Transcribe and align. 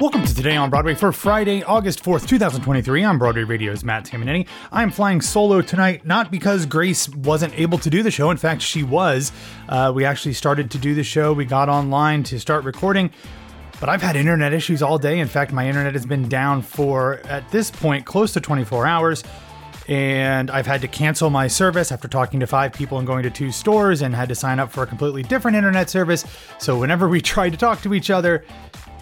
Welcome 0.00 0.24
to 0.26 0.32
Today 0.32 0.54
on 0.54 0.70
Broadway 0.70 0.94
for 0.94 1.10
Friday, 1.10 1.64
August 1.64 2.04
4th, 2.04 2.28
2023. 2.28 3.04
I'm 3.04 3.18
Broadway 3.18 3.42
Radio's 3.42 3.82
Matt 3.82 4.04
Tamanini. 4.04 4.46
I'm 4.70 4.92
flying 4.92 5.20
solo 5.20 5.60
tonight, 5.60 6.06
not 6.06 6.30
because 6.30 6.66
Grace 6.66 7.08
wasn't 7.08 7.58
able 7.58 7.78
to 7.78 7.90
do 7.90 8.04
the 8.04 8.10
show. 8.12 8.30
In 8.30 8.36
fact, 8.36 8.62
she 8.62 8.84
was. 8.84 9.32
Uh, 9.68 9.90
we 9.92 10.04
actually 10.04 10.34
started 10.34 10.70
to 10.70 10.78
do 10.78 10.94
the 10.94 11.02
show. 11.02 11.32
We 11.32 11.46
got 11.46 11.68
online 11.68 12.22
to 12.22 12.38
start 12.38 12.62
recording, 12.62 13.10
but 13.80 13.88
I've 13.88 14.00
had 14.00 14.14
internet 14.14 14.52
issues 14.52 14.82
all 14.82 14.98
day. 14.98 15.18
In 15.18 15.26
fact, 15.26 15.52
my 15.52 15.66
internet 15.66 15.94
has 15.94 16.06
been 16.06 16.28
down 16.28 16.62
for, 16.62 17.14
at 17.26 17.50
this 17.50 17.68
point, 17.68 18.06
close 18.06 18.32
to 18.34 18.40
24 18.40 18.86
hours. 18.86 19.24
And 19.88 20.48
I've 20.50 20.66
had 20.66 20.80
to 20.82 20.88
cancel 20.88 21.28
my 21.28 21.48
service 21.48 21.90
after 21.90 22.06
talking 22.06 22.38
to 22.38 22.46
five 22.46 22.72
people 22.72 22.98
and 22.98 23.06
going 23.06 23.24
to 23.24 23.30
two 23.30 23.50
stores 23.50 24.02
and 24.02 24.14
had 24.14 24.28
to 24.28 24.34
sign 24.36 24.60
up 24.60 24.70
for 24.70 24.84
a 24.84 24.86
completely 24.86 25.24
different 25.24 25.56
internet 25.56 25.90
service. 25.90 26.24
So, 26.58 26.78
whenever 26.78 27.08
we 27.08 27.20
tried 27.22 27.50
to 27.50 27.56
talk 27.56 27.80
to 27.82 27.94
each 27.94 28.10
other, 28.10 28.44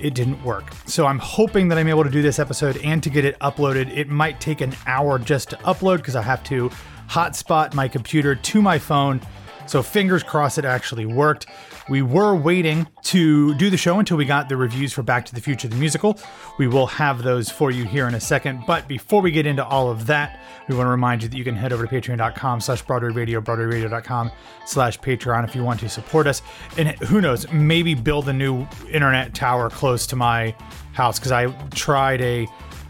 it 0.00 0.14
didn't 0.14 0.42
work. 0.44 0.72
So 0.86 1.06
I'm 1.06 1.18
hoping 1.18 1.68
that 1.68 1.78
I'm 1.78 1.88
able 1.88 2.04
to 2.04 2.10
do 2.10 2.22
this 2.22 2.38
episode 2.38 2.76
and 2.78 3.02
to 3.02 3.10
get 3.10 3.24
it 3.24 3.38
uploaded. 3.40 3.96
It 3.96 4.08
might 4.08 4.40
take 4.40 4.60
an 4.60 4.74
hour 4.86 5.18
just 5.18 5.50
to 5.50 5.56
upload 5.58 5.98
because 5.98 6.16
I 6.16 6.22
have 6.22 6.42
to 6.44 6.70
hotspot 7.08 7.74
my 7.74 7.88
computer 7.88 8.34
to 8.34 8.62
my 8.62 8.78
phone. 8.78 9.20
So 9.66 9.82
fingers 9.82 10.22
crossed 10.22 10.58
it 10.58 10.64
actually 10.64 11.06
worked. 11.06 11.46
We 11.88 12.02
were 12.02 12.34
waiting 12.34 12.88
to 13.04 13.54
do 13.54 13.70
the 13.70 13.76
show 13.76 13.98
until 13.98 14.16
we 14.16 14.24
got 14.24 14.48
the 14.48 14.56
reviews 14.56 14.92
for 14.92 15.02
Back 15.02 15.24
to 15.26 15.34
the 15.34 15.40
Future 15.40 15.68
the 15.68 15.76
musical. 15.76 16.18
We 16.58 16.66
will 16.66 16.86
have 16.86 17.22
those 17.22 17.48
for 17.48 17.70
you 17.70 17.84
here 17.84 18.08
in 18.08 18.14
a 18.14 18.20
second. 18.20 18.64
But 18.66 18.88
before 18.88 19.22
we 19.22 19.30
get 19.30 19.46
into 19.46 19.64
all 19.64 19.88
of 19.90 20.06
that, 20.06 20.40
we 20.68 20.74
want 20.74 20.86
to 20.86 20.90
remind 20.90 21.22
you 21.22 21.28
that 21.28 21.36
you 21.36 21.44
can 21.44 21.54
head 21.54 21.72
over 21.72 21.86
to 21.86 21.92
patreon.com 21.92 22.60
slash 22.60 22.82
Broadway 22.82 23.10
Radio, 23.10 23.40
BroadwayRadio.com 23.40 24.30
slash 24.66 24.98
Patreon 24.98 25.44
if 25.44 25.54
you 25.54 25.62
want 25.62 25.80
to 25.80 25.88
support 25.88 26.26
us. 26.26 26.42
And 26.76 26.88
who 27.04 27.20
knows, 27.20 27.50
maybe 27.52 27.94
build 27.94 28.28
a 28.28 28.32
new 28.32 28.66
internet 28.90 29.34
tower 29.34 29.70
close 29.70 30.06
to 30.08 30.16
my 30.16 30.54
house 30.92 31.18
because 31.18 31.32
I 31.32 31.46
tried 31.70 32.20
a 32.22 32.48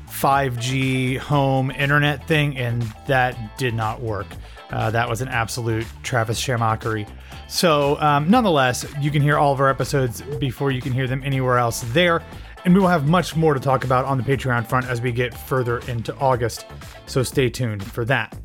5G 0.09 1.19
home 1.19 1.71
internet 1.71 2.27
thing 2.27 2.57
and 2.57 2.83
that 3.07 3.59
did 3.59 3.75
not 3.75 4.01
work. 4.01 4.27
Uh, 4.71 4.91
that 4.91 5.09
was 5.09 5.21
an 5.21 5.29
absolute 5.29 5.87
Travis 6.03 6.41
Shamockery. 6.41 7.09
So, 7.49 8.01
um, 8.01 8.29
nonetheless, 8.29 8.85
you 9.01 9.11
can 9.11 9.23
hear 9.23 9.39
all 9.39 9.53
of 9.53 9.61
our 9.61 9.69
episodes 9.69 10.23
before 10.41 10.73
you 10.73 10.83
can 10.83 10.93
hear 10.93 11.07
them 11.07 11.23
anywhere 11.25 11.59
else 11.59 11.83
there. 11.93 12.23
And 12.65 12.75
we 12.75 12.81
will 12.81 12.89
have 12.89 13.07
much 13.07 13.37
more 13.37 13.55
to 13.55 13.61
talk 13.61 13.85
about 13.85 14.05
on 14.07 14.19
the 14.19 14.25
Patreon 14.25 14.67
front 14.67 14.87
as 14.87 15.01
we 15.01 15.13
get 15.13 15.33
further 15.33 15.79
into 15.87 16.17
August. 16.17 16.67
So, 17.07 17.23
stay 17.23 17.49
tuned 17.49 17.85
for 17.85 18.05
that. 18.07 18.37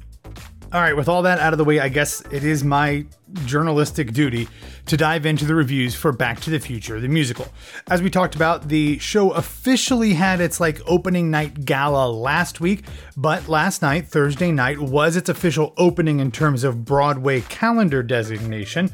All 0.74 0.80
right, 0.80 0.96
with 0.96 1.10
all 1.10 1.24
that 1.24 1.40
out 1.40 1.52
of 1.52 1.58
the 1.58 1.66
way, 1.66 1.82
I 1.82 1.90
guess 1.90 2.22
it 2.32 2.46
is 2.46 2.64
my 2.64 3.06
journalistic 3.46 4.14
duty 4.14 4.48
to 4.86 4.96
dive 4.96 5.26
into 5.26 5.44
the 5.44 5.54
reviews 5.54 5.96
for 5.96 6.14
Back 6.14 6.40
to 6.42 6.50
the 6.50 6.62
Future, 6.62 6.98
the 7.02 7.10
musical. 7.10 7.50
As 7.90 8.02
we 8.02 8.10
talked 8.10 8.36
about, 8.36 8.70
the 8.70 8.98
show 9.00 9.32
officially 9.32 10.14
had 10.14 10.40
its 10.40 10.62
like 10.62 10.80
opening 10.86 11.30
night 11.30 11.66
gala 11.66 12.10
last 12.10 12.62
week, 12.62 12.86
but 13.18 13.50
last 13.50 13.82
night, 13.82 14.08
Thursday 14.08 14.54
night, 14.54 14.80
was 14.80 15.18
its 15.18 15.28
official 15.28 15.74
opening 15.76 16.22
in 16.22 16.32
terms 16.32 16.64
of 16.64 16.86
Broadway 16.86 17.42
calendar 17.42 18.02
designation. 18.02 18.92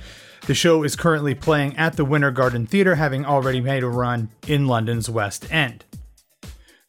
The 0.47 0.55
show 0.55 0.81
is 0.81 0.95
currently 0.95 1.35
playing 1.35 1.77
at 1.77 1.95
the 1.95 2.05
Winter 2.05 2.31
Garden 2.31 2.65
Theatre, 2.65 2.95
having 2.95 3.23
already 3.23 3.61
made 3.61 3.83
a 3.83 3.87
run 3.87 4.31
in 4.47 4.65
London's 4.65 5.11
West 5.11 5.53
End. 5.53 5.85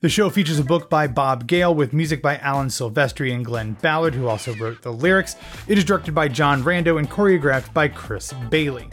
The 0.00 0.08
show 0.08 0.30
features 0.30 0.60
a 0.60 0.64
book 0.64 0.88
by 0.88 1.08
Bob 1.08 1.48
Gale 1.48 1.74
with 1.74 1.92
music 1.92 2.22
by 2.22 2.36
Alan 2.38 2.68
Silvestri 2.68 3.34
and 3.34 3.44
Glen 3.44 3.76
Ballard, 3.82 4.14
who 4.14 4.28
also 4.28 4.54
wrote 4.54 4.80
the 4.80 4.92
lyrics. 4.92 5.34
It 5.66 5.76
is 5.76 5.82
directed 5.82 6.14
by 6.14 6.28
John 6.28 6.62
Rando 6.62 7.00
and 7.00 7.10
choreographed 7.10 7.74
by 7.74 7.88
Chris 7.88 8.32
Bailey. 8.48 8.88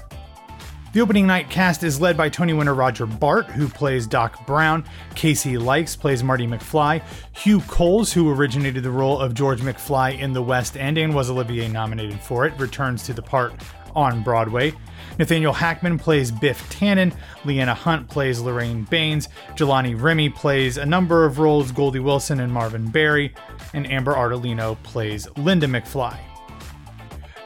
The 0.94 1.02
opening 1.02 1.28
night 1.28 1.52
cast 1.52 1.83
is 1.83 2.02
led 2.02 2.17
by 2.17 2.30
Tony 2.30 2.53
winner 2.53 2.73
Roger 2.73 3.06
Bart, 3.06 3.45
who 3.45 3.67
plays 3.67 4.08
Doc 4.08 4.48
Brown, 4.48 4.83
Casey 5.14 5.59
Likes 5.59 5.95
plays 5.95 6.23
Marty 6.23 6.48
McFly, 6.48 7.03
Hugh 7.33 7.61
Coles, 7.67 8.11
who 8.11 8.31
originated 8.31 8.81
the 8.81 8.89
role 8.89 9.20
of 9.20 9.36
George 9.36 9.61
McFly 9.61 10.17
in 10.17 10.33
the 10.33 10.42
West 10.42 10.76
End 10.76 10.98
and 10.98 11.14
was 11.14 11.30
Olivier 11.30 11.67
nominated 11.67 12.20
for 12.20 12.48
it, 12.48 12.60
returns 12.60 13.04
to 13.04 13.14
the 13.14 13.22
part 13.22 13.54
on 13.95 14.23
Broadway. 14.23 14.73
Nathaniel 15.17 15.53
Hackman 15.53 15.98
plays 15.98 16.31
Biff 16.31 16.70
Tannen, 16.70 17.15
Liana 17.45 17.73
Hunt 17.73 18.09
plays 18.09 18.42
Lorraine 18.42 18.83
Baines, 18.83 19.30
Jelani 19.55 19.99
Remy 19.99 20.30
plays 20.30 20.77
a 20.77 20.86
number 20.86 21.26
of 21.26 21.39
roles, 21.39 21.71
Goldie 21.71 21.99
Wilson 21.99 22.39
and 22.39 22.52
Marvin 22.52 22.89
Berry, 22.89 23.33
and 23.73 23.89
Amber 23.89 24.14
Ardolino 24.14 24.81
plays 24.83 25.27
Linda 25.37 25.67
McFly. 25.67 26.17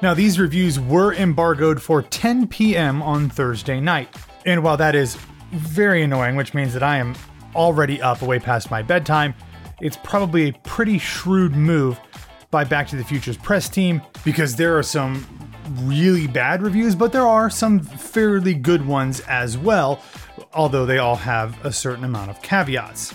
Now, 0.02 0.14
these 0.14 0.40
reviews 0.40 0.80
were 0.80 1.14
embargoed 1.14 1.82
for 1.82 2.02
10 2.02 2.48
p.m. 2.48 3.02
on 3.02 3.30
Thursday 3.30 3.80
night, 3.80 4.16
and 4.46 4.64
while 4.64 4.78
that 4.78 4.96
is 4.96 5.18
very 5.52 6.04
annoying, 6.04 6.36
which 6.36 6.54
means 6.54 6.74
that 6.74 6.84
I 6.84 6.98
am 6.98 7.16
already 7.56 8.02
up 8.02 8.22
way 8.22 8.40
past 8.40 8.72
my 8.72 8.82
bedtime, 8.82 9.34
it's 9.82 9.98
probably 9.98 10.50
a 10.50 10.54
pretty 10.64 10.98
shrewd 10.98 11.54
move 11.56 12.00
by 12.52 12.64
Back 12.64 12.88
to 12.88 12.96
the 12.96 13.04
Future's 13.04 13.38
press 13.38 13.70
team 13.70 14.02
because 14.24 14.56
there 14.56 14.78
are 14.78 14.84
some 14.84 15.26
really 15.70 16.28
bad 16.28 16.62
reviews, 16.62 16.96
but 16.96 17.12
there 17.12 17.28
are 17.28 17.50
some 17.50 17.80
fairly 17.80 18.54
good 18.54 18.86
ones 18.86 19.20
as 19.22 19.58
well, 19.58 20.04
although 20.54 20.86
they 20.86 20.98
all 20.98 21.16
have 21.16 21.64
a 21.66 21.72
certain 21.72 22.04
amount 22.04 22.30
of 22.30 22.42
caveats. 22.42 23.14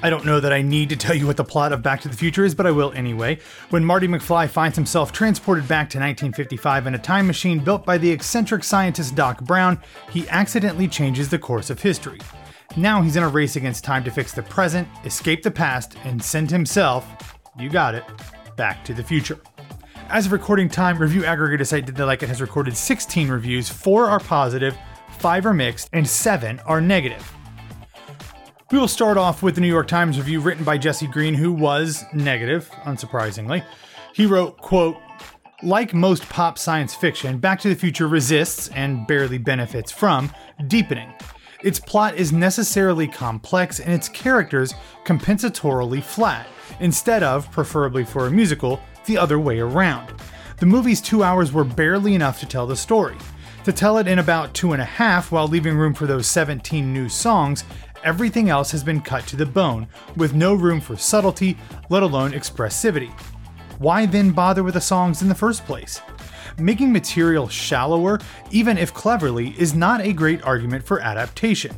I 0.00 0.10
don't 0.10 0.24
know 0.24 0.38
that 0.38 0.52
I 0.52 0.62
need 0.62 0.90
to 0.90 0.96
tell 0.96 1.16
you 1.16 1.26
what 1.26 1.36
the 1.36 1.44
plot 1.44 1.72
of 1.72 1.82
Back 1.82 2.02
to 2.02 2.08
the 2.08 2.16
Future 2.16 2.44
is, 2.44 2.54
but 2.54 2.66
I 2.66 2.70
will 2.70 2.92
anyway. 2.92 3.40
When 3.70 3.84
Marty 3.84 4.06
McFly 4.06 4.48
finds 4.48 4.76
himself 4.76 5.10
transported 5.10 5.66
back 5.66 5.90
to 5.90 5.98
1955 5.98 6.86
in 6.86 6.94
a 6.94 6.98
time 6.98 7.26
machine 7.26 7.58
built 7.58 7.84
by 7.84 7.98
the 7.98 8.10
eccentric 8.10 8.62
scientist 8.62 9.16
Doc 9.16 9.42
Brown, 9.42 9.80
he 10.10 10.28
accidentally 10.28 10.86
changes 10.86 11.28
the 11.28 11.38
course 11.38 11.68
of 11.68 11.82
history. 11.82 12.20
Now 12.76 13.02
he's 13.02 13.16
in 13.16 13.24
a 13.24 13.28
race 13.28 13.56
against 13.56 13.82
time 13.82 14.04
to 14.04 14.10
fix 14.12 14.32
the 14.32 14.42
present, 14.42 14.86
escape 15.04 15.42
the 15.42 15.50
past, 15.50 15.96
and 16.04 16.22
send 16.22 16.48
himself, 16.48 17.40
you 17.58 17.68
got 17.68 17.96
it, 17.96 18.04
back 18.56 18.84
to 18.84 18.94
the 18.94 19.02
future. 19.02 19.40
As 20.10 20.24
of 20.24 20.32
recording 20.32 20.70
time, 20.70 20.96
review 20.96 21.20
aggregator 21.20 21.66
site 21.66 21.84
Did 21.84 21.94
They 21.94 22.02
Like 22.02 22.22
It 22.22 22.30
has 22.30 22.40
recorded 22.40 22.74
16 22.74 23.28
reviews, 23.28 23.68
4 23.68 24.06
are 24.06 24.18
positive, 24.18 24.74
5 25.18 25.44
are 25.44 25.52
mixed, 25.52 25.90
and 25.92 26.08
7 26.08 26.58
are 26.60 26.80
negative. 26.80 27.30
We 28.70 28.78
will 28.78 28.88
start 28.88 29.18
off 29.18 29.42
with 29.42 29.56
the 29.56 29.60
New 29.60 29.68
York 29.68 29.86
Times 29.86 30.16
review 30.16 30.40
written 30.40 30.64
by 30.64 30.78
Jesse 30.78 31.08
Green, 31.08 31.34
who 31.34 31.52
was 31.52 32.06
negative, 32.14 32.70
unsurprisingly. 32.84 33.62
He 34.14 34.24
wrote, 34.24 34.56
quote, 34.56 34.96
like 35.62 35.92
most 35.92 36.26
pop 36.30 36.56
science 36.56 36.94
fiction, 36.94 37.36
Back 37.36 37.60
to 37.60 37.68
the 37.68 37.74
Future 37.74 38.08
resists, 38.08 38.68
and 38.68 39.06
barely 39.06 39.36
benefits 39.36 39.92
from, 39.92 40.32
deepening. 40.68 41.12
Its 41.62 41.78
plot 41.78 42.14
is 42.14 42.32
necessarily 42.32 43.08
complex 43.08 43.78
and 43.78 43.92
its 43.92 44.08
characters 44.08 44.72
compensatorily 45.04 46.02
flat, 46.02 46.46
instead 46.80 47.22
of, 47.22 47.50
preferably 47.50 48.06
for 48.06 48.26
a 48.26 48.30
musical, 48.30 48.80
the 49.08 49.18
other 49.18 49.40
way 49.40 49.58
around. 49.58 50.14
The 50.58 50.66
movie's 50.66 51.00
two 51.00 51.24
hours 51.24 51.50
were 51.50 51.64
barely 51.64 52.14
enough 52.14 52.38
to 52.38 52.46
tell 52.46 52.68
the 52.68 52.76
story. 52.76 53.16
To 53.64 53.72
tell 53.72 53.98
it 53.98 54.06
in 54.06 54.20
about 54.20 54.54
two 54.54 54.72
and 54.72 54.80
a 54.80 54.84
half 54.84 55.32
while 55.32 55.48
leaving 55.48 55.76
room 55.76 55.94
for 55.94 56.06
those 56.06 56.28
17 56.28 56.92
new 56.92 57.08
songs, 57.08 57.64
everything 58.04 58.48
else 58.48 58.70
has 58.70 58.84
been 58.84 59.00
cut 59.00 59.26
to 59.26 59.36
the 59.36 59.44
bone, 59.44 59.88
with 60.16 60.34
no 60.34 60.54
room 60.54 60.80
for 60.80 60.96
subtlety, 60.96 61.58
let 61.90 62.02
alone 62.02 62.32
expressivity. 62.32 63.10
Why 63.78 64.06
then 64.06 64.30
bother 64.30 64.62
with 64.62 64.74
the 64.74 64.80
songs 64.80 65.22
in 65.22 65.28
the 65.28 65.34
first 65.34 65.64
place? 65.64 66.00
Making 66.58 66.92
material 66.92 67.48
shallower, 67.48 68.18
even 68.50 68.78
if 68.78 68.94
cleverly, 68.94 69.50
is 69.58 69.74
not 69.74 70.00
a 70.00 70.12
great 70.12 70.42
argument 70.42 70.84
for 70.84 71.00
adaptation. 71.00 71.76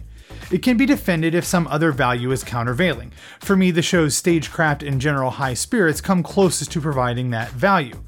It 0.51 0.63
can 0.63 0.77
be 0.77 0.85
defended 0.85 1.35
if 1.35 1.45
some 1.45 1.69
other 1.69 1.93
value 1.93 2.33
is 2.33 2.43
countervailing. 2.43 3.13
For 3.39 3.57
me, 3.57 3.71
the 3.71 3.83
show's 3.83 4.17
stagecraft 4.17 4.83
and 4.83 5.01
general 5.01 5.31
high 5.31 5.55
spirits 5.55 6.01
come 6.01 6.25
closest 6.25 6.73
to 6.73 6.81
providing 6.81 7.31
that 7.31 7.51
value. 7.51 8.03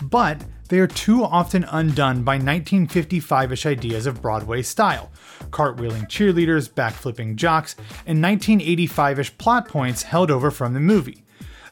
But 0.00 0.44
they 0.68 0.78
are 0.78 0.86
too 0.86 1.24
often 1.24 1.64
undone 1.64 2.22
by 2.22 2.34
1955 2.34 3.52
ish 3.52 3.66
ideas 3.66 4.06
of 4.06 4.22
Broadway 4.22 4.62
style 4.62 5.10
cartwheeling 5.50 6.06
cheerleaders, 6.08 6.68
backflipping 6.68 7.36
jocks, 7.36 7.74
and 8.06 8.22
1985 8.22 9.18
ish 9.18 9.38
plot 9.38 9.66
points 9.66 10.02
held 10.02 10.30
over 10.30 10.50
from 10.50 10.74
the 10.74 10.80
movie. 10.80 11.24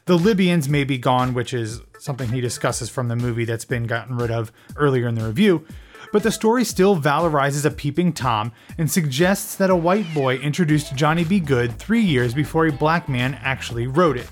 The 0.05 0.17
Libyans 0.17 0.67
may 0.67 0.83
be 0.83 0.97
gone, 0.97 1.33
which 1.33 1.53
is 1.53 1.81
something 1.99 2.29
he 2.29 2.41
discusses 2.41 2.89
from 2.89 3.07
the 3.07 3.15
movie 3.15 3.45
that's 3.45 3.65
been 3.65 3.85
gotten 3.85 4.17
rid 4.17 4.31
of 4.31 4.51
earlier 4.75 5.07
in 5.07 5.15
the 5.15 5.25
review, 5.25 5.65
but 6.11 6.23
the 6.23 6.31
story 6.31 6.63
still 6.63 6.95
valorizes 6.95 7.65
a 7.65 7.71
peeping 7.71 8.13
Tom 8.13 8.51
and 8.77 8.89
suggests 8.89 9.55
that 9.55 9.69
a 9.69 9.75
white 9.75 10.11
boy 10.13 10.37
introduced 10.37 10.95
Johnny 10.95 11.23
B. 11.23 11.39
Goode 11.39 11.77
three 11.77 12.01
years 12.01 12.33
before 12.33 12.67
a 12.67 12.71
black 12.71 13.09
man 13.09 13.39
actually 13.41 13.87
wrote 13.87 14.17
it. 14.17 14.29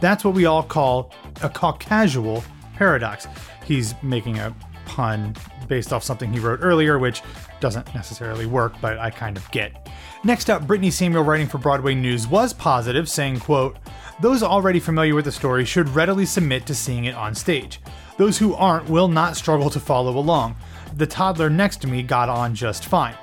That's 0.00 0.24
what 0.24 0.34
we 0.34 0.46
all 0.46 0.62
call 0.62 1.12
a 1.42 1.48
caucasual 1.48 2.44
paradox. 2.74 3.26
He's 3.64 3.94
making 4.02 4.38
a 4.38 4.54
pun 4.84 5.34
based 5.68 5.92
off 5.92 6.04
something 6.04 6.32
he 6.32 6.38
wrote 6.38 6.60
earlier, 6.62 6.98
which 6.98 7.22
doesn't 7.60 7.94
necessarily 7.94 8.46
work, 8.46 8.74
but 8.80 8.98
I 8.98 9.10
kind 9.10 9.36
of 9.36 9.50
get. 9.50 9.88
Next 10.22 10.50
up, 10.50 10.66
Brittani 10.66 10.92
Samuel 10.92 11.22
writing 11.22 11.46
for 11.46 11.58
Broadway 11.58 11.94
News 11.94 12.26
was 12.26 12.52
positive, 12.52 13.08
saying, 13.08 13.40
quote, 13.40 13.76
Those 14.20 14.42
already 14.42 14.80
familiar 14.80 15.14
with 15.14 15.24
the 15.24 15.32
story 15.32 15.64
should 15.64 15.88
readily 15.90 16.26
submit 16.26 16.66
to 16.66 16.74
seeing 16.74 17.06
it 17.06 17.14
on 17.14 17.34
stage. 17.34 17.80
Those 18.16 18.38
who 18.38 18.54
aren't 18.54 18.88
will 18.88 19.08
not 19.08 19.36
struggle 19.36 19.70
to 19.70 19.80
follow 19.80 20.18
along 20.18 20.56
the 20.96 21.06
toddler 21.06 21.50
next 21.50 21.80
to 21.82 21.88
me 21.88 22.02
got 22.02 22.28
on 22.28 22.54
just 22.54 22.84
fine. 22.86 23.16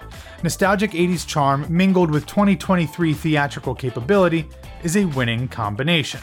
nostalgic 0.43 0.91
80s 0.91 1.25
charm 1.25 1.65
mingled 1.69 2.11
with 2.11 2.25
2023 2.25 3.13
theatrical 3.13 3.75
capability 3.75 4.47
is 4.83 4.97
a 4.97 5.05
winning 5.05 5.47
combination. 5.47 6.19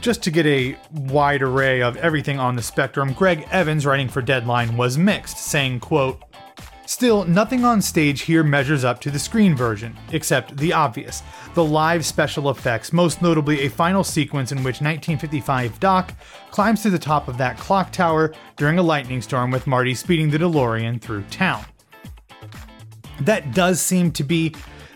Just 0.00 0.22
to 0.22 0.30
get 0.30 0.46
a 0.46 0.78
wide 0.92 1.42
array 1.42 1.82
of 1.82 1.96
everything 1.96 2.38
on 2.38 2.54
the 2.54 2.62
spectrum, 2.62 3.12
Greg 3.12 3.46
Evans 3.50 3.84
writing 3.84 4.08
for 4.08 4.22
Deadline 4.22 4.76
was 4.76 4.96
mixed, 4.96 5.38
saying, 5.38 5.80
quote, 5.80 6.22
Still, 6.86 7.24
nothing 7.24 7.64
on 7.64 7.82
stage 7.82 8.22
here 8.22 8.44
measures 8.44 8.84
up 8.84 9.00
to 9.00 9.10
the 9.10 9.18
screen 9.18 9.56
version, 9.56 9.96
except 10.12 10.56
the 10.56 10.72
obvious 10.72 11.22
the 11.54 11.64
live 11.64 12.06
special 12.06 12.48
effects, 12.48 12.92
most 12.92 13.20
notably 13.20 13.62
a 13.62 13.68
final 13.68 14.04
sequence 14.04 14.52
in 14.52 14.58
which 14.58 14.80
1955 14.80 15.80
Doc 15.80 16.14
climbs 16.50 16.82
to 16.82 16.90
the 16.90 16.98
top 16.98 17.26
of 17.26 17.38
that 17.38 17.58
clock 17.58 17.90
tower 17.90 18.32
during 18.56 18.78
a 18.78 18.82
lightning 18.82 19.20
storm 19.20 19.50
with 19.50 19.66
Marty 19.66 19.94
speeding 19.94 20.30
the 20.30 20.38
DeLorean 20.38 21.00
through 21.00 21.22
town. 21.24 21.64
That 23.20 23.52
does 23.52 23.80
seem 23.80 24.12
to 24.12 24.22
be 24.22 24.54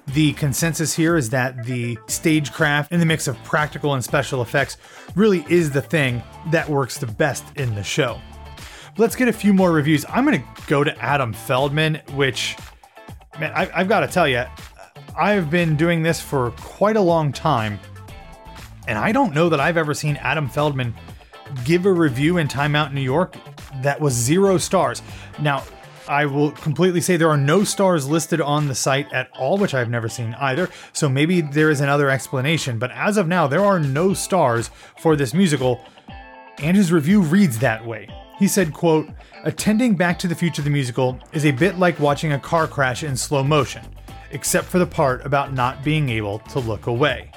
the 0.09 0.33
consensus 0.35 0.95
here 0.95 1.17
is 1.17 1.31
that 1.31 1.65
the 1.65 1.99
stagecraft 2.07 2.93
and 2.93 3.01
the 3.01 3.07
mix 3.07 3.27
of 3.27 3.43
practical 3.45 3.95
and 3.95 4.05
special 4.05 4.43
effects 4.43 4.77
really 5.15 5.45
is 5.49 5.71
the 5.71 5.83
thing 5.83 6.23
that 6.51 6.69
works 6.69 6.99
the 6.99 7.07
best 7.07 7.45
in 7.57 7.75
the 7.75 7.83
show. 7.83 8.21
Let's 8.99 9.17
get 9.17 9.29
a 9.29 9.33
few 9.33 9.55
more 9.55 9.73
reviews. 9.73 10.05
I'm 10.09 10.25
going 10.25 10.43
to 10.43 10.47
go 10.67 10.85
to 10.85 10.97
Adam 10.99 11.33
Feldman, 11.33 12.03
which, 12.15 12.57
man, 13.39 13.53
I, 13.55 13.65
have 13.67 13.89
got 13.89 14.01
to 14.01 14.09
tell 14.09 14.29
you, 14.29 14.45
I've 15.17 15.51
been 15.51 15.77
doing 15.77 16.03
this 16.03 16.21
for 16.21 16.51
quite 16.53 16.97
a 16.97 17.01
long 17.01 17.33
time, 17.33 17.79
and 18.89 18.99
I 18.99 19.13
don't 19.13 19.35
know 19.35 19.49
that 19.49 19.61
I've 19.61 19.77
ever 19.77 19.95
seen 19.95 20.17
Adam 20.17 20.49
Feldman 20.49 20.95
give 21.65 21.87
a 21.87 21.93
review 21.93 22.39
in 22.39 22.49
Time 22.49 22.75
Out 22.75 22.93
New 22.93 23.01
York 23.01 23.37
that 23.83 24.01
was 24.01 24.13
zero 24.13 24.59
stars. 24.59 25.03
Now, 25.41 25.63
I 26.09 26.27
will 26.27 26.51
completely 26.51 27.01
say 27.01 27.17
there 27.17 27.31
are 27.31 27.37
no 27.37 27.63
stars 27.63 28.09
listed 28.09 28.41
on 28.41 28.67
the 28.67 28.75
site 28.75 29.13
at 29.13 29.31
all, 29.39 29.59
which 29.59 29.75
I've 29.75 29.91
never 29.91 30.09
seen 30.09 30.35
either. 30.35 30.69
So 30.93 31.09
maybe 31.09 31.41
there 31.41 31.71
is 31.71 31.81
another 31.81 32.11
explanation. 32.11 32.81
But 32.81 32.91
as 32.91 33.17
of 33.17 33.29
now, 33.29 33.47
there 33.47 33.65
are 33.65 33.79
no 33.79 34.13
stars 34.13 34.71
for 34.99 35.15
this 35.15 35.33
musical, 35.33 35.85
and 36.62 36.77
his 36.77 36.93
review 36.93 37.23
reads 37.23 37.59
that 37.59 37.85
way. 37.85 38.09
He 38.39 38.49
said, 38.49 38.73
quote, 38.73 39.09
Attending 39.45 39.95
Back 39.97 40.19
to 40.21 40.29
the 40.29 40.35
Future 40.35 40.62
the 40.62 40.71
musical 40.71 41.19
is 41.33 41.45
a 41.45 41.51
bit 41.51 41.79
like 41.79 41.99
watching 41.99 42.33
a 42.33 42.39
car 42.39 42.67
crash 42.67 43.03
in 43.03 43.17
slow 43.17 43.43
motion, 43.43 43.83
except 44.31 44.67
for 44.67 44.79
the 44.79 44.87
part 44.87 45.25
about 45.25 45.53
not 45.53 45.85
being 45.85 46.09
able 46.09 46.39
to 46.41 46.59
look 46.59 46.87
away. 46.87 47.31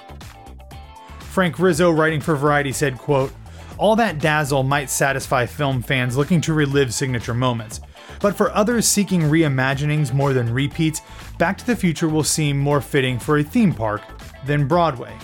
Frank 1.19 1.59
Rizzo, 1.59 1.91
writing 1.91 2.21
for 2.21 2.35
Variety, 2.35 2.71
said, 2.71 2.97
quote, 2.97 3.33
All 3.77 3.95
that 3.95 4.19
dazzle 4.19 4.63
might 4.63 4.89
satisfy 4.89 5.45
film 5.45 5.81
fans 5.81 6.15
looking 6.15 6.41
to 6.41 6.53
relive 6.53 6.93
signature 6.93 7.33
moments. 7.33 7.81
But 8.21 8.37
for 8.37 8.51
others 8.51 8.87
seeking 8.87 9.23
reimaginings 9.23 10.13
more 10.13 10.33
than 10.33 10.53
repeats, 10.53 11.01
Back 11.37 11.57
to 11.57 11.65
the 11.65 11.75
Future 11.75 12.07
will 12.07 12.23
seem 12.23 12.57
more 12.57 12.81
fitting 12.81 13.19
for 13.19 13.37
a 13.37 13.43
theme 13.43 13.73
park 13.73 14.01
than 14.45 14.67
Broadway. 14.67 15.17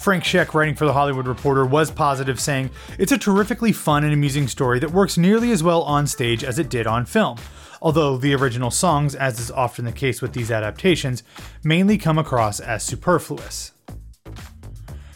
Frank 0.00 0.24
Scheck, 0.24 0.54
writing 0.54 0.74
for 0.74 0.86
The 0.86 0.94
Hollywood 0.94 1.28
Reporter, 1.28 1.66
was 1.66 1.90
positive, 1.90 2.40
saying, 2.40 2.70
It's 2.98 3.12
a 3.12 3.18
terrifically 3.18 3.70
fun 3.70 4.02
and 4.02 4.14
amusing 4.14 4.48
story 4.48 4.78
that 4.78 4.92
works 4.92 5.18
nearly 5.18 5.52
as 5.52 5.62
well 5.62 5.82
on 5.82 6.06
stage 6.06 6.42
as 6.42 6.58
it 6.58 6.70
did 6.70 6.86
on 6.86 7.04
film. 7.04 7.36
Although 7.82 8.16
the 8.16 8.34
original 8.34 8.70
songs, 8.70 9.14
as 9.14 9.38
is 9.38 9.50
often 9.50 9.84
the 9.84 9.92
case 9.92 10.22
with 10.22 10.32
these 10.32 10.50
adaptations, 10.50 11.22
mainly 11.62 11.98
come 11.98 12.16
across 12.16 12.60
as 12.60 12.82
superfluous. 12.82 13.72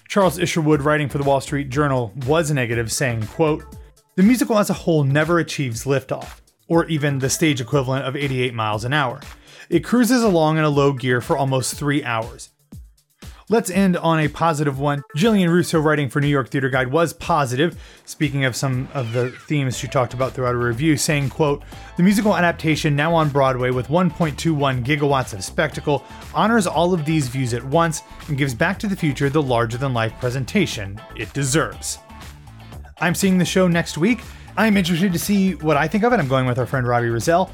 Charles 0.06 0.38
Isherwood, 0.38 0.82
writing 0.82 1.08
for 1.08 1.16
the 1.16 1.24
Wall 1.24 1.40
Street 1.40 1.70
Journal, 1.70 2.12
was 2.26 2.50
negative, 2.50 2.92
saying, 2.92 3.26
quote, 3.28 3.64
The 4.16 4.22
musical 4.22 4.58
as 4.58 4.68
a 4.68 4.74
whole 4.74 5.02
never 5.02 5.38
achieves 5.38 5.86
liftoff, 5.86 6.42
or 6.68 6.84
even 6.88 7.20
the 7.20 7.30
stage 7.30 7.62
equivalent 7.62 8.04
of 8.04 8.16
88 8.16 8.52
miles 8.52 8.84
an 8.84 8.92
hour. 8.92 9.22
It 9.70 9.80
cruises 9.80 10.22
along 10.22 10.58
in 10.58 10.64
a 10.64 10.68
low 10.68 10.92
gear 10.92 11.22
for 11.22 11.38
almost 11.38 11.74
three 11.74 12.04
hours. 12.04 12.50
Let's 13.50 13.68
end 13.68 13.98
on 13.98 14.20
a 14.20 14.28
positive 14.28 14.78
one. 14.78 15.02
Gillian 15.14 15.50
Russo, 15.50 15.78
writing 15.78 16.08
for 16.08 16.18
New 16.18 16.28
York 16.28 16.48
Theater 16.48 16.70
Guide, 16.70 16.90
was 16.90 17.12
positive, 17.12 17.78
speaking 18.06 18.46
of 18.46 18.56
some 18.56 18.88
of 18.94 19.12
the 19.12 19.32
themes 19.32 19.76
she 19.76 19.86
talked 19.86 20.14
about 20.14 20.32
throughout 20.32 20.54
her 20.54 20.58
review, 20.58 20.96
saying, 20.96 21.28
quote, 21.28 21.62
The 21.98 22.02
musical 22.02 22.34
adaptation, 22.34 22.96
now 22.96 23.14
on 23.14 23.28
Broadway 23.28 23.70
with 23.70 23.88
1.21 23.88 24.82
gigawatts 24.82 25.34
of 25.34 25.44
spectacle, 25.44 26.02
honors 26.32 26.66
all 26.66 26.94
of 26.94 27.04
these 27.04 27.28
views 27.28 27.52
at 27.52 27.62
once 27.62 28.02
and 28.28 28.38
gives 28.38 28.54
Back 28.54 28.78
to 28.78 28.86
the 28.86 28.96
Future 28.96 29.28
the 29.28 29.42
larger-than-life 29.42 30.14
presentation 30.20 30.98
it 31.14 31.30
deserves. 31.34 31.98
I'm 32.98 33.14
seeing 33.14 33.36
the 33.36 33.44
show 33.44 33.68
next 33.68 33.98
week. 33.98 34.22
I'm 34.56 34.78
interested 34.78 35.12
to 35.12 35.18
see 35.18 35.56
what 35.56 35.76
I 35.76 35.86
think 35.86 36.02
of 36.02 36.14
it. 36.14 36.18
I'm 36.18 36.28
going 36.28 36.46
with 36.46 36.58
our 36.58 36.66
friend 36.66 36.88
Robbie 36.88 37.10
Rozelle. 37.10 37.50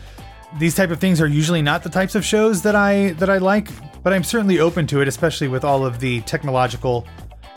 These 0.61 0.77
type 0.77 0.91
of 0.91 1.01
things 1.01 1.21
are 1.21 1.27
usually 1.27 1.63
not 1.63 1.83
the 1.83 1.89
types 1.89 2.15
of 2.15 2.25
shows 2.25 2.63
that 2.63 2.77
I 2.77 3.11
that 3.15 3.31
I 3.31 3.39
like, 3.39 3.69
but 4.03 4.13
I'm 4.13 4.25
certainly 4.25 4.59
open 4.59 4.87
to 4.89 5.01
it, 5.01 5.09
especially 5.09 5.49
with 5.49 5.65
all 5.65 5.85
of 5.85 6.01
the 6.01 6.21
technological 6.23 7.07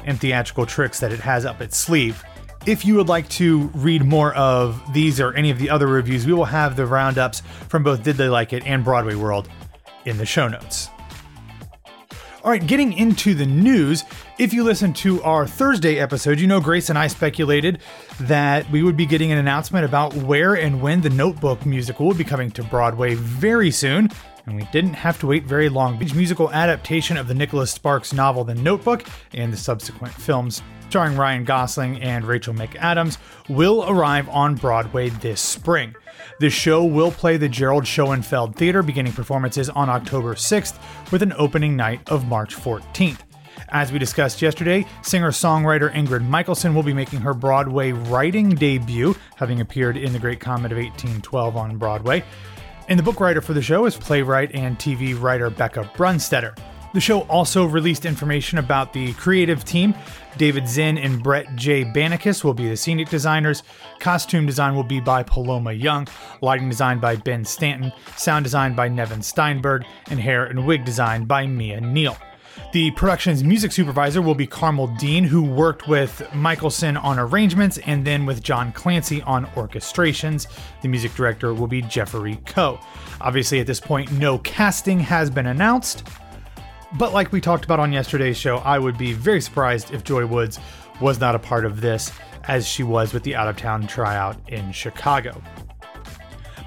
and 0.06 0.20
theatrical 0.20 0.66
tricks 0.66 1.00
that 1.00 1.12
it 1.12 1.20
has 1.20 1.46
up 1.46 1.62
its 1.62 1.78
sleeve. 1.78 2.24
If 2.66 2.86
you 2.86 2.96
would 2.96 3.10
like 3.10 3.28
to 3.30 3.68
read 3.74 4.06
more 4.06 4.34
of 4.36 4.82
these 4.94 5.20
or 5.20 5.34
any 5.34 5.52
of 5.52 5.60
the 5.60 5.70
other 5.70 5.88
reviews, 5.88 6.26
we 6.26 6.34
will 6.34 6.46
have 6.46 6.76
the 6.76 6.86
roundups 6.86 7.42
from 7.68 7.84
both 7.84 8.04
Did 8.04 8.16
They 8.16 8.30
Like 8.30 8.54
It 8.54 8.66
and 8.66 8.84
Broadway 8.84 9.16
World 9.16 9.50
in 10.06 10.18
the 10.18 10.26
show 10.26 10.48
notes. 10.48 10.90
All 12.44 12.52
right, 12.52 12.66
getting 12.66 12.92
into 12.92 13.34
the 13.34 13.46
news. 13.46 14.04
If 14.38 14.54
you 14.54 14.66
listened 14.66 14.98
to 14.98 15.22
our 15.24 15.48
Thursday 15.48 16.00
episode, 16.00 16.42
you 16.42 16.48
know 16.48 16.60
Grace 16.60 16.90
and 16.90 17.00
I 17.00 17.08
speculated 17.08 17.80
that 18.20 18.70
we 18.70 18.84
would 18.84 18.98
be 18.98 19.06
getting 19.06 19.32
an 19.32 19.38
announcement 19.38 19.86
about 19.86 20.14
where 20.14 20.54
and 20.56 20.82
when 20.82 21.00
the 21.00 21.10
Notebook 21.10 21.66
musical 21.66 22.06
will 22.06 22.14
be 22.14 22.26
coming 22.26 22.52
to 22.52 22.64
Broadway 22.64 23.16
very 23.16 23.72
soon 23.72 24.10
and 24.46 24.56
we 24.56 24.68
didn't 24.72 24.94
have 24.94 25.20
to 25.20 25.28
wait 25.28 25.46
very 25.46 25.70
long. 25.70 25.98
The 26.00 26.14
musical 26.14 26.52
adaptation 26.52 27.18
of 27.18 27.28
the 27.28 27.34
Nicholas 27.34 27.72
Sparks 27.72 28.14
novel 28.14 28.44
The 28.44 28.56
Notebook 28.56 29.04
and 29.34 29.52
the 29.52 29.58
subsequent 29.58 30.14
films 30.14 30.62
starring 30.90 31.18
Ryan 31.18 31.44
Gosling 31.44 32.02
and 32.04 32.24
Rachel 32.24 32.54
McAdams 32.54 33.18
will 33.50 33.90
arrive 33.90 34.30
on 34.30 34.54
Broadway 34.56 35.10
this 35.10 35.42
spring. 35.42 35.96
The 36.40 36.50
show 36.50 36.84
will 36.84 37.12
play 37.12 37.38
the 37.38 37.50
Gerald 37.50 37.88
Schoenfeld 37.88 38.56
Theater 38.56 38.84
beginning 38.84 39.14
performances 39.14 39.70
on 39.70 39.90
October 39.90 40.36
6th 40.36 40.78
with 41.12 41.24
an 41.24 41.34
opening 41.34 41.76
night 41.76 42.08
of 42.10 42.28
March 42.28 42.56
14th. 42.56 43.20
As 43.70 43.92
we 43.92 43.98
discussed 43.98 44.40
yesterday, 44.42 44.86
singer 45.02 45.32
songwriter 45.32 45.92
Ingrid 45.92 46.28
Michaelson 46.28 46.76
will 46.76 46.84
be 46.84 46.94
making 46.94 47.22
her 47.22 47.34
Broadway 47.34 47.92
writing 47.92 48.50
debut, 48.50 49.16
having 49.36 49.62
appeared 49.62 49.98
in 49.98 50.14
The 50.14 50.20
Great 50.20 50.40
Comet 50.40 50.72
of 50.72 50.78
1812 50.78 51.58
on 51.58 51.78
Broadway. 51.78 52.24
And 52.90 53.00
the 53.00 53.04
book 53.04 53.20
writer 53.20 53.42
for 53.42 53.54
the 53.54 53.62
show 53.62 53.86
is 53.86 53.96
playwright 53.96 54.54
and 54.54 54.78
TV 54.78 55.20
writer 55.20 55.50
Bekah 55.50 55.92
Brunstetter. 55.94 56.58
The 56.94 57.02
show 57.02 57.22
also 57.22 57.66
released 57.66 58.06
information 58.06 58.60
about 58.60 58.94
the 58.94 59.14
creative 59.14 59.66
team. 59.66 59.96
David 60.38 60.68
Zinn 60.68 61.00
and 61.00 61.24
Brett 61.24 61.56
J. 61.56 61.84
Banakis 61.86 62.44
will 62.44 62.54
be 62.54 62.70
the 62.70 62.78
scenic 62.78 63.10
designers. 63.10 63.64
Costume 64.00 64.46
design 64.46 64.76
will 64.76 64.84
be 64.84 65.00
by 65.00 65.24
Paloma 65.24 65.74
Young. 65.74 66.08
Lighting 66.42 66.70
design 66.70 67.00
by 67.00 67.16
Ben 67.16 67.46
Stanton. 67.46 67.92
Sound 68.16 68.44
design 68.44 68.76
by 68.76 68.90
Nevin 68.90 69.24
Steinberg. 69.24 69.86
And 70.12 70.20
hair 70.20 70.46
and 70.46 70.68
wig 70.68 70.86
design 70.86 71.26
by 71.26 71.48
Mia 71.48 71.82
Neal. 71.82 72.16
The 72.72 72.92
production's 72.92 73.44
music 73.44 73.72
supervisor 73.72 74.22
will 74.22 74.36
be 74.36 74.48
Carmel 74.48 74.88
Dean, 74.98 75.24
who 75.24 75.44
worked 75.44 75.88
with 75.88 76.28
Michaelson 76.34 76.98
on 76.98 77.20
arrangements 77.20 77.78
and 77.86 78.06
then 78.06 78.26
with 78.26 78.42
John 78.42 78.72
Clancy 78.72 79.22
on 79.24 79.46
orchestrations. 79.48 80.48
The 80.82 80.88
music 80.88 81.14
director 81.14 81.54
will 81.54 81.68
be 81.68 81.82
Geoffrey 81.84 82.38
Ko. 82.46 82.80
Obviously, 83.22 83.60
at 83.60 83.68
this 83.68 83.80
point, 83.80 84.12
no 84.14 84.40
casting 84.40 85.00
has 85.00 85.30
been 85.30 85.46
announced. 85.46 86.08
But 86.98 87.14
like 87.14 87.32
we 87.32 87.42
talked 87.42 87.66
about 87.66 87.80
on 87.80 87.92
yesterday's 87.92 88.38
show, 88.38 88.58
I 88.58 88.80
would 88.80 88.98
be 88.98 89.14
very 89.14 89.42
surprised 89.42 89.94
if 89.94 90.04
Joy 90.04 90.26
Woods 90.26 90.60
was 91.02 91.20
not 91.20 91.36
a 91.36 91.40
part 91.40 91.66
of 91.66 91.82
this, 91.82 92.12
as 92.46 92.68
she 92.68 92.84
was 92.84 93.14
with 93.14 93.24
the 93.24 93.36
out 93.36 93.48
of 93.48 93.58
town 93.58 93.88
tryout 93.88 94.38
in 94.50 94.72
Chicago. 94.72 95.42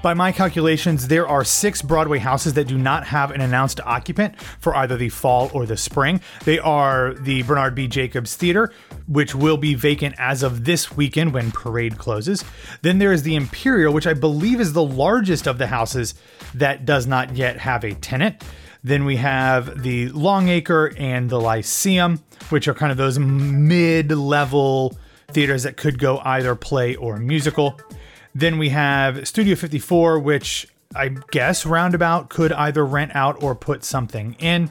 By 0.03 0.13
my 0.13 0.31
calculations, 0.31 1.07
there 1.07 1.27
are 1.27 1.43
six 1.43 1.81
Broadway 1.81 2.19
houses 2.19 2.53
that 2.53 2.67
do 2.67 2.77
not 2.77 3.05
have 3.07 3.31
an 3.31 3.41
announced 3.41 3.81
occupant 3.83 4.39
for 4.39 4.75
either 4.75 4.95
the 4.95 5.09
fall 5.09 5.49
or 5.53 5.65
the 5.65 5.75
spring. 5.75 6.21
They 6.45 6.59
are 6.59 7.15
the 7.15 7.41
Bernard 7.41 7.73
B. 7.73 7.87
Jacobs 7.87 8.35
Theater, 8.35 8.71
which 9.07 9.33
will 9.33 9.57
be 9.57 9.73
vacant 9.73 10.15
as 10.19 10.43
of 10.43 10.65
this 10.65 10.95
weekend 10.95 11.33
when 11.33 11.51
Parade 11.51 11.97
closes. 11.97 12.45
Then 12.83 12.99
there 12.99 13.11
is 13.11 13.23
the 13.23 13.35
Imperial, 13.35 13.91
which 13.91 14.05
I 14.05 14.13
believe 14.13 14.61
is 14.61 14.73
the 14.73 14.83
largest 14.83 15.47
of 15.47 15.57
the 15.57 15.67
houses 15.67 16.13
that 16.53 16.85
does 16.85 17.07
not 17.07 17.35
yet 17.35 17.57
have 17.57 17.83
a 17.83 17.95
tenant. 17.95 18.43
Then 18.83 19.03
we 19.03 19.15
have 19.17 19.81
the 19.81 20.09
Longacre 20.09 20.93
and 20.97 21.27
the 21.27 21.41
Lyceum, 21.41 22.21
which 22.49 22.67
are 22.67 22.75
kind 22.75 22.91
of 22.91 22.97
those 22.97 23.17
mid 23.17 24.11
level 24.11 24.95
theaters 25.31 25.63
that 25.63 25.75
could 25.75 25.97
go 25.99 26.19
either 26.19 26.55
play 26.55 26.95
or 26.95 27.17
musical. 27.17 27.79
Then 28.37 28.59
we 28.59 28.69
have 28.69 29.27
Studio 29.27 29.55
54, 29.55 30.19
which 30.19 30.67
I 30.95 31.07
guess 31.31 31.65
roundabout 31.65 32.29
could 32.29 32.53
either 32.53 32.85
rent 32.85 33.15
out 33.15 33.41
or 33.41 33.55
put 33.55 33.83
something 33.83 34.35
in. 34.37 34.69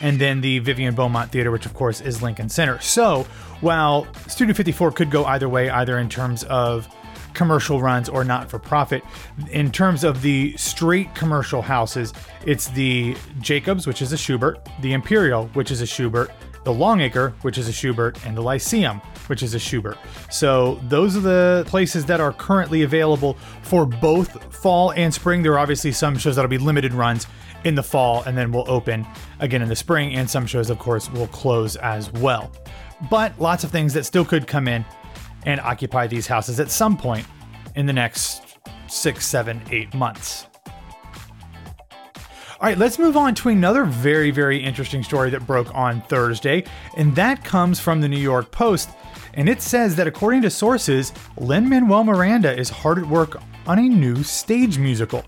And 0.00 0.18
then 0.18 0.40
the 0.40 0.60
Vivian 0.60 0.94
Beaumont 0.94 1.30
Theater, 1.30 1.50
which 1.50 1.66
of 1.66 1.74
course 1.74 2.00
is 2.00 2.22
Lincoln 2.22 2.48
Center. 2.48 2.80
So 2.80 3.24
while 3.60 4.06
Studio 4.28 4.54
54 4.54 4.92
could 4.92 5.10
go 5.10 5.26
either 5.26 5.46
way, 5.46 5.68
either 5.68 5.98
in 5.98 6.08
terms 6.08 6.42
of 6.44 6.88
commercial 7.34 7.82
runs 7.82 8.08
or 8.08 8.24
not 8.24 8.48
for 8.48 8.58
profit. 8.58 9.04
In 9.50 9.70
terms 9.70 10.04
of 10.04 10.22
the 10.22 10.56
straight 10.56 11.14
commercial 11.14 11.60
houses, 11.60 12.14
it's 12.46 12.68
the 12.68 13.14
Jacobs, 13.40 13.86
which 13.86 14.00
is 14.00 14.14
a 14.14 14.16
Shubert, 14.16 14.66
the 14.80 14.94
Imperial, 14.94 15.48
which 15.48 15.70
is 15.70 15.82
a 15.82 15.86
Shubert, 15.86 16.30
the 16.64 16.72
Longacre, 16.72 17.34
which 17.42 17.58
is 17.58 17.68
a 17.68 17.72
Shubert, 17.72 18.24
and 18.26 18.36
the 18.36 18.40
Lyceum, 18.40 19.00
which 19.26 19.42
is 19.42 19.54
a 19.54 19.58
Shubert. 19.58 19.96
So 20.30 20.80
those 20.88 21.16
are 21.16 21.20
the 21.20 21.64
places 21.66 22.04
that 22.06 22.20
are 22.20 22.32
currently 22.32 22.82
available 22.82 23.34
for 23.62 23.84
both 23.84 24.54
fall 24.54 24.92
and 24.92 25.12
spring. 25.12 25.42
There 25.42 25.52
are 25.52 25.58
obviously 25.58 25.92
some 25.92 26.16
shows 26.16 26.36
that'll 26.36 26.48
be 26.48 26.58
limited 26.58 26.92
runs 26.92 27.26
in 27.64 27.74
the 27.74 27.82
fall 27.82 28.22
and 28.24 28.36
then 28.36 28.52
will 28.52 28.68
open 28.68 29.06
again 29.40 29.62
in 29.62 29.68
the 29.68 29.76
spring, 29.76 30.14
and 30.14 30.28
some 30.28 30.46
shows, 30.46 30.70
of 30.70 30.78
course, 30.78 31.10
will 31.10 31.28
close 31.28 31.76
as 31.76 32.12
well. 32.12 32.52
But 33.10 33.38
lots 33.40 33.64
of 33.64 33.70
things 33.70 33.94
that 33.94 34.04
still 34.04 34.24
could 34.24 34.46
come 34.46 34.68
in 34.68 34.84
and 35.44 35.60
occupy 35.60 36.06
these 36.06 36.26
houses 36.26 36.60
at 36.60 36.70
some 36.70 36.96
point 36.96 37.26
in 37.74 37.86
the 37.86 37.92
next 37.92 38.42
six, 38.86 39.26
seven, 39.26 39.60
eight 39.70 39.92
months. 39.94 40.46
All 42.62 42.68
right, 42.68 42.78
let's 42.78 42.96
move 42.96 43.16
on 43.16 43.34
to 43.34 43.48
another 43.48 43.84
very, 43.84 44.30
very 44.30 44.62
interesting 44.62 45.02
story 45.02 45.30
that 45.30 45.48
broke 45.48 45.74
on 45.74 46.00
Thursday, 46.02 46.62
and 46.96 47.12
that 47.16 47.42
comes 47.42 47.80
from 47.80 48.00
the 48.00 48.06
New 48.06 48.20
York 48.20 48.52
Post. 48.52 48.90
And 49.34 49.48
it 49.48 49.60
says 49.60 49.96
that 49.96 50.06
according 50.06 50.42
to 50.42 50.50
sources, 50.50 51.12
Lin 51.36 51.68
Manuel 51.68 52.04
Miranda 52.04 52.56
is 52.56 52.70
hard 52.70 52.98
at 52.98 53.06
work 53.06 53.42
on 53.66 53.80
a 53.80 53.88
new 53.88 54.22
stage 54.22 54.78
musical. 54.78 55.24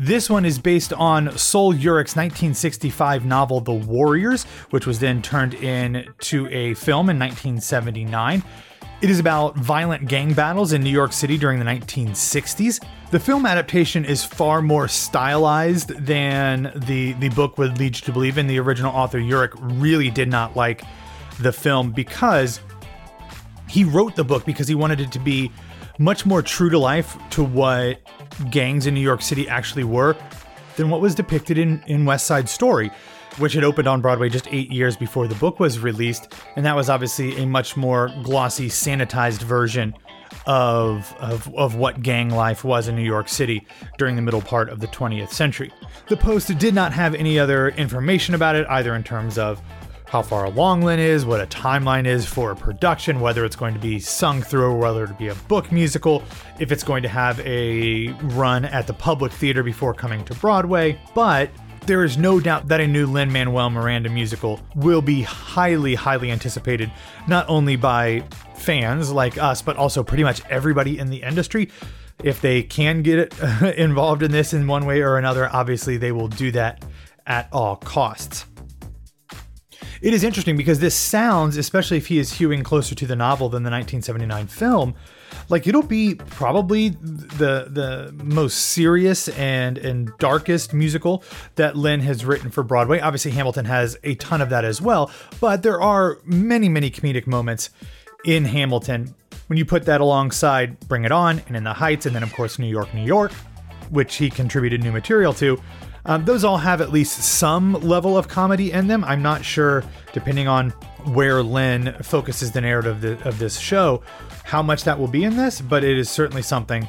This 0.00 0.28
one 0.28 0.44
is 0.44 0.58
based 0.58 0.92
on 0.92 1.38
Sol 1.38 1.72
Yurick's 1.72 2.16
1965 2.16 3.24
novel 3.24 3.60
The 3.60 3.72
Warriors, 3.72 4.42
which 4.70 4.84
was 4.84 4.98
then 4.98 5.22
turned 5.22 5.54
into 5.54 6.48
a 6.48 6.74
film 6.74 7.08
in 7.08 7.16
1979. 7.16 8.42
It 9.02 9.10
is 9.10 9.18
about 9.18 9.56
violent 9.56 10.06
gang 10.06 10.32
battles 10.32 10.72
in 10.72 10.80
New 10.80 10.88
York 10.88 11.12
City 11.12 11.36
during 11.36 11.58
the 11.58 11.64
1960s. 11.64 12.78
The 13.10 13.18
film 13.18 13.46
adaptation 13.46 14.04
is 14.04 14.24
far 14.24 14.62
more 14.62 14.86
stylized 14.86 15.88
than 16.06 16.70
the, 16.86 17.14
the 17.14 17.30
book 17.30 17.58
would 17.58 17.80
lead 17.80 17.96
you 17.96 18.02
to 18.02 18.12
believe, 18.12 18.38
and 18.38 18.48
the 18.48 18.60
original 18.60 18.94
author 18.94 19.18
Yurick 19.18 19.54
really 19.60 20.08
did 20.08 20.28
not 20.28 20.54
like 20.54 20.84
the 21.40 21.50
film 21.52 21.90
because 21.90 22.60
he 23.68 23.82
wrote 23.82 24.14
the 24.14 24.22
book 24.22 24.44
because 24.44 24.68
he 24.68 24.76
wanted 24.76 25.00
it 25.00 25.10
to 25.10 25.18
be 25.18 25.50
much 25.98 26.24
more 26.24 26.40
true 26.40 26.70
to 26.70 26.78
life 26.78 27.18
to 27.30 27.42
what 27.42 27.98
gangs 28.52 28.86
in 28.86 28.94
New 28.94 29.00
York 29.00 29.20
City 29.20 29.48
actually 29.48 29.82
were 29.82 30.14
than 30.76 30.90
what 30.90 31.00
was 31.00 31.16
depicted 31.16 31.58
in, 31.58 31.82
in 31.88 32.04
West 32.04 32.24
Side 32.24 32.48
Story, 32.48 32.88
which 33.38 33.52
had 33.54 33.64
opened 33.64 33.88
on 33.88 34.00
Broadway 34.00 34.28
just 34.28 34.46
eight 34.50 34.70
years 34.70 34.96
before 34.96 35.26
the 35.26 35.34
book 35.36 35.60
was 35.60 35.78
released. 35.78 36.34
And 36.56 36.66
that 36.66 36.76
was 36.76 36.90
obviously 36.90 37.36
a 37.42 37.46
much 37.46 37.76
more 37.76 38.10
glossy, 38.22 38.68
sanitized 38.68 39.42
version 39.42 39.94
of, 40.46 41.14
of, 41.18 41.52
of 41.54 41.76
what 41.76 42.02
gang 42.02 42.30
life 42.30 42.64
was 42.64 42.88
in 42.88 42.96
New 42.96 43.02
York 43.02 43.28
City 43.28 43.66
during 43.98 44.16
the 44.16 44.22
middle 44.22 44.42
part 44.42 44.68
of 44.68 44.80
the 44.80 44.86
20th 44.88 45.30
century. 45.30 45.72
The 46.08 46.16
Post 46.16 46.56
did 46.58 46.74
not 46.74 46.92
have 46.92 47.14
any 47.14 47.38
other 47.38 47.68
information 47.70 48.34
about 48.34 48.56
it, 48.56 48.66
either 48.68 48.94
in 48.94 49.04
terms 49.04 49.38
of 49.38 49.60
how 50.12 50.20
far 50.20 50.44
along 50.44 50.82
Lin 50.82 50.98
is, 50.98 51.24
what 51.24 51.40
a 51.40 51.46
timeline 51.46 52.04
is 52.04 52.26
for 52.26 52.50
a 52.50 52.56
production, 52.56 53.18
whether 53.18 53.46
it's 53.46 53.56
going 53.56 53.72
to 53.72 53.80
be 53.80 53.98
sung 53.98 54.42
through 54.42 54.76
whether 54.76 55.04
it 55.04 55.16
be 55.16 55.28
a 55.28 55.34
book 55.34 55.72
musical, 55.72 56.22
if 56.58 56.70
it's 56.70 56.84
going 56.84 57.02
to 57.02 57.08
have 57.08 57.40
a 57.40 58.08
run 58.34 58.66
at 58.66 58.86
the 58.86 58.92
public 58.92 59.32
theater 59.32 59.62
before 59.62 59.94
coming 59.94 60.22
to 60.26 60.34
Broadway. 60.34 61.00
But 61.14 61.48
there 61.86 62.04
is 62.04 62.16
no 62.16 62.40
doubt 62.40 62.68
that 62.68 62.80
a 62.80 62.86
new 62.86 63.06
Lin 63.06 63.32
Manuel 63.32 63.70
Miranda 63.70 64.08
musical 64.08 64.60
will 64.74 65.02
be 65.02 65.22
highly, 65.22 65.94
highly 65.94 66.30
anticipated, 66.30 66.90
not 67.26 67.48
only 67.48 67.76
by 67.76 68.24
fans 68.54 69.10
like 69.10 69.38
us, 69.38 69.62
but 69.62 69.76
also 69.76 70.02
pretty 70.02 70.22
much 70.22 70.42
everybody 70.48 70.98
in 70.98 71.10
the 71.10 71.22
industry. 71.22 71.70
If 72.22 72.40
they 72.40 72.62
can 72.62 73.02
get 73.02 73.36
involved 73.76 74.22
in 74.22 74.30
this 74.30 74.52
in 74.52 74.66
one 74.66 74.86
way 74.86 75.00
or 75.00 75.18
another, 75.18 75.48
obviously 75.52 75.96
they 75.96 76.12
will 76.12 76.28
do 76.28 76.52
that 76.52 76.84
at 77.26 77.48
all 77.52 77.76
costs. 77.76 78.46
It 80.00 80.14
is 80.14 80.24
interesting 80.24 80.56
because 80.56 80.80
this 80.80 80.96
sounds, 80.96 81.56
especially 81.56 81.96
if 81.96 82.08
he 82.08 82.18
is 82.18 82.32
hewing 82.32 82.64
closer 82.64 82.94
to 82.94 83.06
the 83.06 83.14
novel 83.14 83.48
than 83.48 83.62
the 83.62 83.70
1979 83.70 84.48
film, 84.48 84.94
like 85.48 85.66
it'll 85.66 85.82
be 85.82 86.14
probably 86.14 86.90
the 86.90 87.68
the 87.68 88.14
most 88.24 88.54
serious 88.54 89.28
and 89.30 89.78
and 89.78 90.10
darkest 90.18 90.72
musical 90.72 91.22
that 91.56 91.76
Lin 91.76 92.00
has 92.00 92.24
written 92.24 92.50
for 92.50 92.62
Broadway. 92.62 93.00
Obviously, 93.00 93.30
Hamilton 93.32 93.64
has 93.64 93.98
a 94.04 94.14
ton 94.16 94.40
of 94.40 94.50
that 94.50 94.64
as 94.64 94.80
well, 94.80 95.10
but 95.40 95.62
there 95.62 95.80
are 95.80 96.18
many 96.24 96.68
many 96.68 96.90
comedic 96.90 97.26
moments 97.26 97.70
in 98.24 98.44
Hamilton. 98.44 99.14
When 99.48 99.58
you 99.58 99.64
put 99.64 99.84
that 99.84 100.00
alongside 100.00 100.80
Bring 100.88 101.04
It 101.04 101.12
On 101.12 101.42
and 101.46 101.56
In 101.56 101.64
the 101.64 101.74
Heights, 101.74 102.06
and 102.06 102.14
then 102.14 102.22
of 102.22 102.32
course 102.32 102.58
New 102.58 102.68
York, 102.68 102.94
New 102.94 103.04
York, 103.04 103.32
which 103.90 104.16
he 104.16 104.30
contributed 104.30 104.82
new 104.82 104.92
material 104.92 105.34
to, 105.34 105.60
um, 106.06 106.24
those 106.24 106.42
all 106.42 106.58
have 106.58 106.80
at 106.80 106.90
least 106.90 107.22
some 107.22 107.74
level 107.74 108.16
of 108.16 108.28
comedy 108.28 108.72
in 108.72 108.88
them. 108.88 109.04
I'm 109.04 109.22
not 109.22 109.44
sure, 109.44 109.84
depending 110.12 110.48
on 110.48 110.70
where 111.12 111.42
Lin 111.42 111.94
focuses 112.02 112.50
the 112.52 112.60
narrative 112.60 112.96
of, 112.96 113.00
the, 113.00 113.28
of 113.28 113.38
this 113.38 113.58
show, 113.58 114.02
how 114.44 114.62
much 114.62 114.84
that 114.84 114.98
will 114.98 115.08
be 115.08 115.24
in 115.24 115.36
this, 115.36 115.60
but 115.60 115.84
it 115.84 115.96
is 115.96 116.10
certainly 116.10 116.42
something 116.42 116.86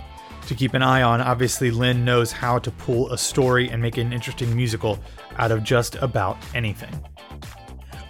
to 0.48 0.56
keep 0.56 0.74
an 0.74 0.82
eye 0.82 1.02
on. 1.02 1.22
Obviously, 1.22 1.72
Lin 1.72 2.04
knows 2.04 2.32
how 2.32 2.60
to 2.60 2.72
pull 2.72 3.12
a 3.12 3.18
story 3.18 3.70
and 3.70 3.82
make 3.82 3.98
an 3.98 4.12
interesting 4.12 4.56
musical 4.56 5.00
out 5.38 5.52
of 5.52 5.64
just 5.64 5.96
about 5.96 6.38
anything. 6.54 6.94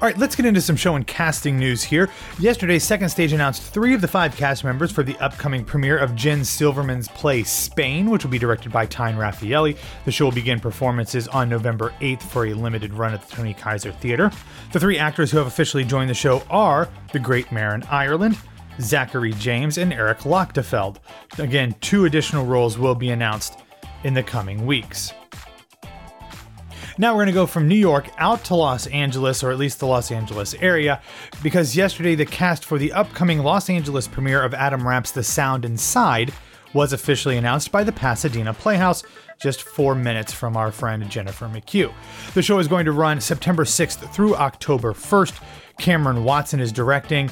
All 0.03 0.09
right, 0.09 0.17
let's 0.17 0.35
get 0.35 0.45
into 0.45 0.59
some 0.59 0.75
show 0.75 0.97
and 0.97 1.07
casting 1.07 1.57
news 1.57 1.81
here. 1.81 2.09
Yesterday, 2.37 2.77
Second 2.77 3.07
Stage 3.07 3.31
announced 3.31 3.61
three 3.61 3.93
of 3.93 4.01
the 4.01 4.07
five 4.07 4.35
cast 4.35 4.65
members 4.65 4.91
for 4.91 5.01
the 5.01 5.15
upcoming 5.19 5.63
premiere 5.63 5.97
of 5.97 6.13
Jen 6.13 6.43
Silverman's 6.43 7.07
play 7.07 7.41
Spain, 7.43 8.09
which 8.09 8.25
will 8.25 8.31
be 8.31 8.37
directed 8.37 8.69
by 8.69 8.85
Tyne 8.85 9.15
Rafaeli. 9.15 9.77
The 10.03 10.11
show 10.11 10.25
will 10.25 10.33
begin 10.33 10.59
performances 10.59 11.29
on 11.29 11.47
November 11.47 11.93
8th 12.01 12.21
for 12.23 12.47
a 12.47 12.53
limited 12.53 12.93
run 12.93 13.13
at 13.13 13.25
the 13.25 13.33
Tony 13.33 13.53
Kiser 13.53 13.93
Theater. 13.93 14.29
The 14.73 14.79
three 14.81 14.97
actors 14.97 15.31
who 15.31 15.37
have 15.37 15.47
officially 15.47 15.85
joined 15.85 16.09
the 16.09 16.15
show 16.15 16.43
are 16.49 16.89
the 17.13 17.19
great 17.19 17.49
Marin 17.53 17.83
Ireland, 17.83 18.37
Zachary 18.79 19.33
James, 19.33 19.77
and 19.77 19.93
Eric 19.93 20.19
Lochtefeld. 20.19 20.97
Again, 21.37 21.75
two 21.81 22.05
additional 22.05 22.45
roles 22.45 22.77
will 22.77 22.95
be 22.95 23.09
announced 23.09 23.59
in 24.03 24.13
the 24.13 24.23
coming 24.23 24.65
weeks. 24.65 25.13
Now 26.97 27.13
we're 27.13 27.23
going 27.23 27.27
to 27.27 27.33
go 27.33 27.47
from 27.47 27.67
New 27.67 27.75
York 27.75 28.09
out 28.19 28.43
to 28.45 28.55
Los 28.55 28.85
Angeles, 28.87 29.43
or 29.43 29.51
at 29.51 29.57
least 29.57 29.79
the 29.79 29.87
Los 29.87 30.11
Angeles 30.11 30.53
area, 30.55 31.01
because 31.41 31.75
yesterday 31.75 32.13
the 32.13 32.25
cast 32.25 32.63
for 32.65 32.77
the 32.77 32.93
upcoming 32.93 33.39
Los 33.39 33.69
Angeles 33.69 34.07
premiere 34.07 34.43
of 34.43 34.53
Adam 34.53 34.87
Rapp's 34.87 35.11
The 35.11 35.23
Sound 35.23 35.65
Inside 35.65 36.31
was 36.73 36.93
officially 36.93 37.37
announced 37.37 37.71
by 37.71 37.83
the 37.83 37.91
Pasadena 37.91 38.53
Playhouse 38.53 39.03
just 39.39 39.63
four 39.63 39.95
minutes 39.95 40.31
from 40.31 40.55
our 40.55 40.71
friend 40.71 41.07
Jennifer 41.09 41.47
McHugh. 41.47 41.91
The 42.33 42.41
show 42.41 42.59
is 42.59 42.67
going 42.67 42.85
to 42.85 42.91
run 42.91 43.19
September 43.19 43.63
6th 43.63 44.11
through 44.13 44.35
October 44.35 44.93
1st. 44.93 45.41
Cameron 45.79 46.23
Watson 46.23 46.59
is 46.59 46.71
directing, 46.71 47.29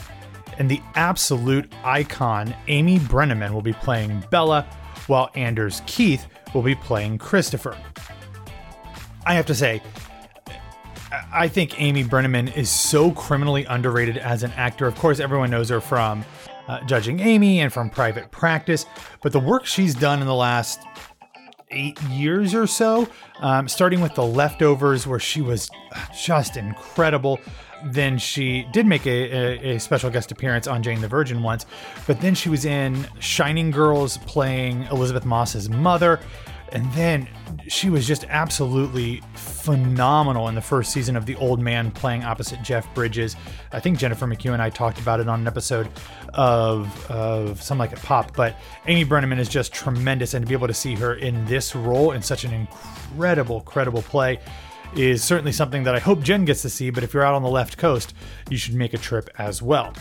and 0.58 0.70
the 0.70 0.82
absolute 0.96 1.72
icon 1.84 2.54
Amy 2.68 3.00
Brenneman 3.00 3.52
will 3.52 3.62
be 3.62 3.74
playing 3.74 4.24
Bella, 4.30 4.68
while 5.08 5.30
Anders 5.36 5.82
Keith 5.86 6.26
will 6.54 6.62
be 6.62 6.76
playing 6.76 7.18
Christopher. 7.18 7.78
I 9.26 9.34
have 9.34 9.46
to 9.48 9.56
say, 9.56 9.82
I 11.34 11.48
think 11.48 11.82
Amy 11.82 12.04
Brenneman 12.04 12.56
is 12.56 12.70
so 12.70 13.12
criminally 13.12 13.66
underrated 13.66 14.18
as 14.18 14.44
an 14.44 14.52
actor. 14.52 14.88
Of 14.88 14.96
course, 14.96 15.20
everyone 15.20 15.50
knows 15.50 15.70
her 15.70 15.82
from 15.82 16.24
uh, 16.68 16.82
Judging 16.86 17.20
Amy 17.20 17.60
and 17.60 17.72
from 17.72 17.90
Private 17.90 18.32
Practice, 18.32 18.86
but 19.22 19.32
the 19.32 19.40
work 19.40 19.66
she's 19.66 19.94
done 19.94 20.22
in 20.22 20.28
the 20.28 20.36
last 20.36 20.82
eight 21.72 22.02
years 22.04 22.54
or 22.54 22.68
so, 22.68 23.08
um, 23.40 23.68
starting 23.68 24.02
with 24.02 24.16
The 24.16 24.24
Leftovers, 24.24 25.08
where 25.08 25.20
she 25.20 25.42
was 25.42 25.70
just 26.24 26.58
incredible. 26.58 27.40
Then 27.84 28.18
she 28.18 28.68
did 28.72 28.86
make 28.86 29.08
a, 29.08 29.10
a, 29.10 29.76
a, 29.76 29.80
special 29.80 30.12
guest 30.12 30.32
appearance 30.32 30.68
on 30.68 30.84
Jane 30.84 31.02
the 31.02 31.08
Virgin 31.08 31.42
once, 31.42 31.66
but 32.06 32.22
then 32.22 32.36
she 32.36 32.48
was 32.48 32.64
in 32.64 33.08
Shining 33.20 33.72
Girls 33.72 34.18
playing 34.18 34.84
Elisabeth 34.84 35.26
Moss's 35.26 35.68
mother. 35.68 36.20
And 36.72 36.92
then 36.94 37.28
she 37.68 37.90
was 37.90 38.08
just 38.08 38.24
absolutely 38.30 39.22
phenomenal 39.36 40.48
in 40.48 40.56
the 40.56 40.62
first 40.62 40.92
season 40.92 41.16
of 41.16 41.26
The 41.26 41.36
Old 41.36 41.60
Man 41.60 41.92
playing 41.92 42.24
opposite 42.24 42.62
Jeff 42.62 42.92
Bridges. 42.94 43.36
I 43.72 43.80
think 43.80 43.98
Jennifer 43.98 44.26
McHugh 44.26 44.54
and 44.54 44.62
I 44.62 44.70
talked 44.70 45.00
about 45.00 45.20
it 45.20 45.28
on 45.28 45.42
an 45.42 45.48
episode 45.48 45.90
of, 46.34 47.12
of 47.12 47.62
Some 47.62 47.78
Like 47.78 47.92
It 47.92 48.02
Pop, 48.02 48.36
but 48.36 48.56
Amy 48.88 49.06
Brenneman 49.06 49.38
is 49.38 49.50
just 49.50 49.74
tremendous. 49.74 50.34
And 50.34 50.46
to 50.46 50.50
be 50.50 50.56
able 50.56 50.68
to 50.68 50.74
see 50.74 50.96
her 50.96 51.16
in 51.16 51.46
this 51.46 51.76
role 51.76 52.12
in 52.12 52.22
such 52.22 52.46
an 52.46 52.54
incredible, 52.54 53.62
credible 53.62 54.02
play 54.02 54.40
is 54.96 55.24
certainly 55.24 55.52
something 55.52 55.84
that 55.84 55.96
I 55.96 56.00
hope 56.00 56.22
Jen 56.22 56.46
gets 56.46 56.62
to 56.64 56.70
see. 56.70 56.90
But 56.90 57.04
if 57.04 57.14
you're 57.14 57.24
out 57.24 57.34
on 57.34 57.44
the 57.44 57.50
left 57.50 57.78
coast, 57.78 58.14
you 58.50 58.58
should 58.58 58.76
make 58.76 58.94
a 58.94 58.98
trip 58.98 59.30
as 59.38 59.62
well. 59.62 59.94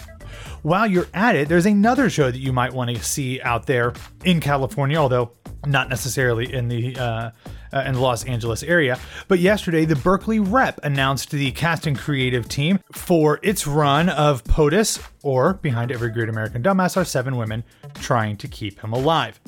While 0.63 0.87
you're 0.87 1.09
at 1.15 1.37
it, 1.37 1.49
there's 1.49 1.67
another 1.67 2.11
show 2.11 2.31
that 2.31 2.39
you 2.39 2.53
might 2.53 2.73
want 2.73 2.91
to 2.91 3.03
see 3.03 3.41
out 3.41 3.67
there 3.67 3.95
in 4.25 4.41
California, 4.41 4.97
although 4.99 5.33
not 5.67 5.89
necessarily 5.89 6.53
in 6.53 6.69
the 6.69 6.97
uh, 6.97 7.31
uh, 7.73 7.85
in 7.87 7.95
the 7.95 8.01
Los 8.01 8.25
Angeles 8.25 8.63
area. 8.63 8.99
But 9.29 9.39
yesterday, 9.39 9.85
the 9.85 9.97
Berkeley 9.97 10.41
Rep 10.41 10.81
announced 10.83 11.31
the 11.31 11.53
cast 11.53 11.87
and 11.87 11.97
creative 11.99 12.49
team 12.49 12.81
for 12.93 13.39
its 13.43 13.67
run 13.67 14.09
of 14.09 14.45
POTUS, 14.45 15.03
or 15.23 15.55
Behind 15.55 15.93
Every 15.93 16.11
Great 16.11 16.29
American 16.29 16.63
Dumbass 16.63 16.97
Are 16.97 17.05
Seven 17.05 17.37
Women 17.37 17.65
Trying 17.95 18.37
to 18.39 18.49
Keep 18.49 18.81
Him 18.81 18.93
Alive. 18.93 19.41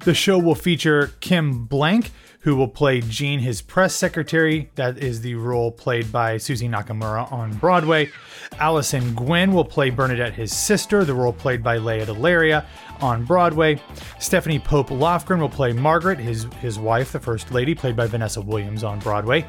The 0.00 0.14
show 0.14 0.38
will 0.38 0.54
feature 0.54 1.12
Kim 1.20 1.64
Blank, 1.64 2.10
who 2.46 2.54
will 2.54 2.68
play 2.68 3.00
Jean, 3.00 3.40
his 3.40 3.60
press 3.60 3.92
secretary. 3.92 4.70
That 4.76 4.98
is 4.98 5.20
the 5.20 5.34
role 5.34 5.72
played 5.72 6.12
by 6.12 6.36
Suzy 6.36 6.68
Nakamura 6.68 7.32
on 7.32 7.52
Broadway. 7.54 8.12
Allison 8.60 9.16
Gwynn 9.16 9.52
will 9.52 9.64
play 9.64 9.90
Bernadette, 9.90 10.32
his 10.32 10.56
sister, 10.56 11.04
the 11.04 11.12
role 11.12 11.32
played 11.32 11.60
by 11.60 11.78
Lea 11.78 12.04
DeLaria 12.04 12.64
on 13.00 13.24
Broadway. 13.24 13.82
Stephanie 14.20 14.60
Pope 14.60 14.90
Lofgren 14.90 15.40
will 15.40 15.48
play 15.48 15.72
Margaret, 15.72 16.20
his, 16.20 16.44
his 16.60 16.78
wife, 16.78 17.10
the 17.10 17.18
First 17.18 17.50
Lady, 17.50 17.74
played 17.74 17.96
by 17.96 18.06
Vanessa 18.06 18.40
Williams 18.40 18.84
on 18.84 19.00
Broadway. 19.00 19.44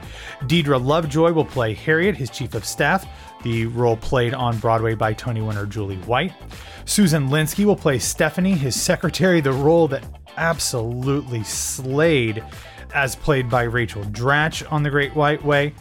Deirdre 0.47 0.79
Lovejoy 0.79 1.31
will 1.33 1.45
play 1.45 1.75
Harriet, 1.75 2.17
his 2.17 2.31
chief 2.31 2.55
of 2.55 2.65
staff, 2.65 3.05
the 3.43 3.67
role 3.67 3.97
played 3.97 4.33
on 4.33 4.57
Broadway 4.57 4.95
by 4.95 5.13
Tony 5.13 5.41
winner 5.41 5.67
Julie 5.67 5.97
White. 5.97 6.33
Susan 6.85 7.29
Linsky 7.29 7.63
will 7.63 7.75
play 7.75 7.99
Stephanie, 7.99 8.55
his 8.55 8.75
secretary, 8.75 9.39
the 9.39 9.51
role 9.51 9.87
that 9.87 10.03
absolutely 10.35 11.43
slayed 11.43 12.43
as 12.93 13.15
played 13.15 13.49
by 13.49 13.63
Rachel 13.63 14.03
Dratch 14.03 14.69
on 14.71 14.83
The 14.83 14.89
Great 14.89 15.15
White 15.15 15.43
Way. 15.43 15.73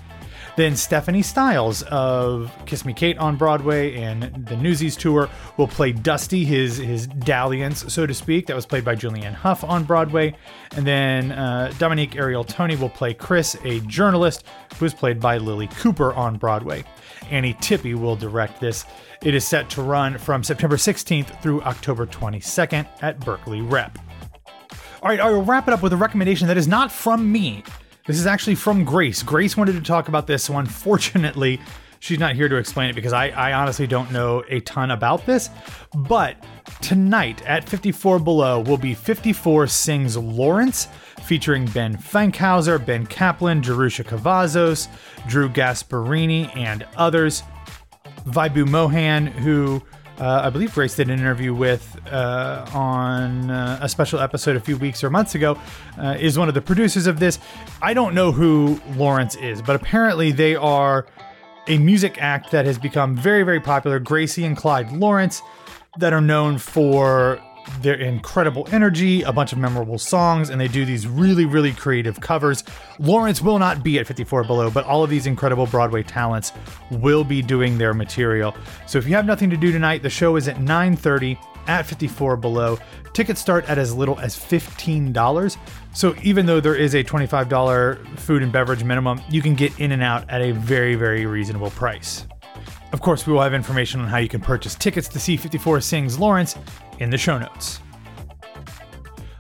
Then 0.57 0.75
Stephanie 0.75 1.21
Styles 1.21 1.83
of 1.83 2.51
Kiss 2.65 2.87
Me 2.87 2.95
Kate 2.95 3.19
on 3.19 3.37
Broadway 3.37 3.95
and 3.97 4.47
the 4.47 4.57
Newsies 4.57 4.97
tour 4.97 5.29
will 5.59 5.69
play 5.69 5.93
Dusty, 5.93 6.47
his 6.47 6.79
his 6.79 7.07
dalliance, 7.07 7.93
so 7.93 8.07
to 8.07 8.15
speak. 8.15 8.47
That 8.47 8.57
was 8.57 8.65
played 8.65 8.83
by 8.83 8.97
Julianne 8.97 9.35
Hough 9.35 9.63
on 9.65 9.85
Broadway. 9.85 10.35
And 10.75 10.87
then 10.87 11.33
uh, 11.33 11.75
Dominique 11.79 12.17
Ariel 12.17 12.43
Tony 12.43 12.75
will 12.75 12.89
play 12.89 13.13
Chris, 13.13 13.55
a 13.65 13.81
journalist 13.81 14.45
who 14.79 14.87
is 14.87 14.95
played 14.95 15.21
by 15.21 15.39
Lilli 15.39 15.71
Cooper 15.77 16.15
on 16.15 16.39
Broadway. 16.39 16.85
Annie 17.31 17.55
Tippe 17.55 17.95
will 17.95 18.17
direct 18.17 18.59
this. 18.59 18.87
It 19.23 19.35
is 19.35 19.47
set 19.47 19.69
to 19.71 19.83
run 19.83 20.17
from 20.17 20.43
September 20.43 20.77
16th 20.77 21.43
through 21.43 21.61
October 21.63 22.07
22nd 22.07 22.87
at 23.03 23.21
Berkeley 23.21 23.61
Rep. 23.61 23.99
All 25.07 25.11
right, 25.11 25.21
I 25.21 25.31
will 25.31 25.45
wrap 25.45 25.69
it 25.69 25.73
up 25.73 25.85
with 25.85 25.93
a 25.93 25.97
recommendation 25.97 26.49
that 26.49 26.57
is 26.57 26.67
not 26.67 26.91
from 26.91 27.31
me. 27.31 27.63
This 28.09 28.19
is 28.19 28.27
actually 28.27 28.57
from 28.57 28.85
Grace. 28.85 29.23
Grace 29.23 29.57
wanted 29.57 29.75
to 29.75 29.81
talk 29.81 30.09
about 30.09 30.27
this, 30.27 30.43
so 30.43 30.59
unfortunately, 30.59 31.61
she's 32.01 32.19
not 32.19 32.35
here 32.35 32.49
to 32.49 32.57
explain 32.57 32.91
it 32.91 32.97
because 32.97 33.13
I, 33.13 33.29
I 33.29 33.53
honestly 33.53 33.87
don't 33.87 34.11
know 34.11 34.43
a 34.49 34.59
ton 34.63 34.91
about 34.91 35.25
this. 35.25 35.49
But 35.95 36.45
tonight 36.83 37.41
at 37.47 37.69
54 37.69 38.19
Below 38.19 38.63
will 38.63 38.79
be 38.79 38.95
54 38.95 39.69
Sings 39.69 40.17
Lawrence, 40.17 40.89
featuring 41.23 41.67
Ben 41.67 41.97
Fankhauser, 41.97 42.85
Ben 42.85 43.07
Kaplan, 43.07 43.63
Jerusha 43.63 44.03
Cavazos, 44.03 44.89
Drew 45.29 45.49
Gasparini, 45.49 46.51
and 46.57 46.85
others. 46.97 47.45
Vibhu 48.25 48.67
Mohan, 48.67 49.29
who 49.29 49.81
uh, 50.18 50.42
I 50.44 50.50
believe 50.50 50.75
Grace 50.75 50.96
did 50.96 51.11
an 51.11 51.18
interview 51.18 51.54
with 51.54 51.99
uh, 52.11 52.66
on 52.73 53.50
uh, 53.50 53.78
a 53.82 53.88
special 53.88 54.20
episode 54.20 54.56
a 54.56 54.61
few 54.61 54.76
weeks 54.76 55.04
or 55.04 55.11
months 55.11 55.35
ago, 55.35 55.58
uh, 55.99 56.16
is 56.18 56.38
one 56.38 56.49
of 56.49 56.54
the 56.54 56.62
producers 56.62 57.06
of 57.06 57.20
this. 57.20 57.38
I 57.82 57.94
don't 57.94 58.14
know 58.14 58.32
who 58.32 58.80
Lawrence 58.96 59.37
is, 59.37 59.61
but 59.61 59.76
apparently 59.76 60.32
they 60.32 60.56
are 60.56 61.06
a 61.68 61.78
music 61.78 62.16
act 62.20 62.50
that 62.52 62.64
has 62.64 62.78
become 62.78 63.16
very, 63.16 63.42
very 63.42 63.61
popular. 63.61 63.99
Gracie 63.99 64.44
and 64.44 64.56
Clyde 64.56 64.92
Lawrence, 64.92 65.42
that 65.99 66.12
are 66.12 66.20
known 66.20 66.58
for 66.58 67.40
their 67.80 67.94
incredible 67.94 68.68
energy, 68.73 69.23
a 69.23 69.32
bunch 69.32 69.52
of 69.52 69.58
memorable 69.58 69.99
songs, 69.99 70.50
and 70.50 70.61
they 70.61 70.68
do 70.68 70.85
these 70.85 71.06
really, 71.06 71.44
really 71.44 71.73
creative 71.73 72.20
covers. 72.20 72.64
Lawrence 72.99 73.42
will 73.42 73.58
not 73.58 73.82
be 73.82 73.99
at 73.99 74.06
54 74.06 74.44
Below, 74.44 74.70
but 74.70 74.85
all 74.85 75.02
of 75.02 75.11
these 75.11 75.26
incredible 75.26 75.66
Broadway 75.66 76.02
talents 76.02 76.52
will 76.90 77.25
be 77.25 77.42
doing 77.42 77.78
their 77.78 77.94
material. 77.94 78.54
So 78.87 78.99
if 78.99 79.06
you 79.06 79.14
have 79.14 79.26
nothing 79.26 79.50
to 79.50 79.56
do 79.56 79.73
tonight, 79.73 80.02
the 80.02 80.11
show 80.11 80.37
is 80.37 80.49
at 80.49 80.58
9:30 80.58 81.38
at 81.66 81.87
54 81.87 82.37
Below. 82.37 82.78
Tickets 83.12 83.40
start 83.40 83.68
at 83.68 83.78
as 83.78 83.94
little 83.94 84.18
as 84.20 84.37
$15. 84.37 85.56
So 85.92 86.14
even 86.23 86.46
though 86.46 86.61
there 86.61 86.75
is 86.75 86.94
a 86.94 87.02
$25 87.02 87.96
food 88.18 88.42
and 88.42 88.52
beverage 88.52 88.85
minimum, 88.85 89.20
you 89.30 89.42
can 89.42 89.54
get 89.54 89.78
in 89.80 89.92
and 89.92 90.02
out 90.02 90.28
at 90.28 90.42
a 90.42 90.52
very, 90.52 90.94
very 90.94 91.26
reasonable 91.26 91.70
price. 91.70 92.26
Of 92.92 93.00
course, 93.00 93.26
we 93.26 93.32
will 93.32 93.42
have 93.42 93.52
information 93.52 94.00
on 94.00 94.06
how 94.06 94.18
you 94.18 94.28
can 94.28 94.40
purchase 94.40 94.74
tickets 94.74 95.09
to 95.09 95.18
see 95.18 95.37
54 95.37 95.81
Sings 95.81 96.18
Lawrence 96.18 96.57
in 96.98 97.11
the 97.11 97.18
show 97.18 97.38
notes. 97.38 97.80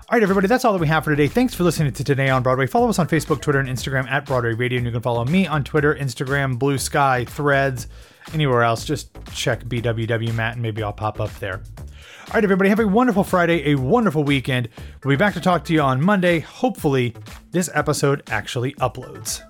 All 0.08 0.16
right, 0.16 0.22
everybody, 0.22 0.46
that's 0.46 0.64
all 0.64 0.72
that 0.72 0.78
we 0.80 0.86
have 0.86 1.02
for 1.02 1.10
today. 1.10 1.26
Thanks 1.26 1.52
for 1.52 1.64
listening 1.64 1.92
to 1.92 2.04
Today 2.04 2.30
on 2.30 2.44
Broadway. 2.44 2.68
Follow 2.68 2.88
us 2.88 3.00
on 3.00 3.08
Facebook, 3.08 3.40
Twitter, 3.40 3.58
and 3.58 3.68
Instagram 3.68 4.08
at 4.08 4.24
Broadway 4.24 4.54
Radio, 4.54 4.76
and 4.76 4.86
you 4.86 4.92
can 4.92 5.00
follow 5.00 5.24
me 5.24 5.48
on 5.48 5.64
Twitter, 5.64 5.96
Instagram, 5.96 6.60
Blue 6.60 6.78
Sky, 6.78 7.24
Threads, 7.24 7.88
anywhere 8.32 8.62
else. 8.62 8.84
Just 8.84 9.10
check 9.34 9.64
BWW 9.64 10.32
Matt, 10.32 10.52
and 10.52 10.62
maybe 10.62 10.80
I'll 10.80 10.92
pop 10.92 11.18
up 11.18 11.34
there. 11.40 11.60
All 12.28 12.34
right, 12.34 12.44
everybody, 12.44 12.68
have 12.68 12.78
a 12.78 12.86
wonderful 12.86 13.24
Friday, 13.24 13.72
a 13.72 13.74
wonderful 13.74 14.22
weekend. 14.22 14.68
We'll 15.02 15.12
be 15.12 15.16
back 15.16 15.34
to 15.34 15.40
talk 15.40 15.64
to 15.64 15.72
you 15.72 15.80
on 15.80 16.00
Monday. 16.00 16.38
Hopefully, 16.38 17.12
this 17.50 17.68
episode 17.74 18.22
actually 18.30 18.74
uploads. 18.74 19.42